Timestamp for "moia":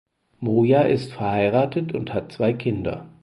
0.39-0.81